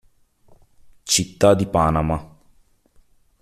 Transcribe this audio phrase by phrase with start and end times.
[1.03, 2.39] Città di Panama